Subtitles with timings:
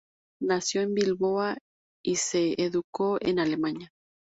[0.41, 1.53] Nació en Bilbao
[2.03, 3.91] y se educó en Alemania.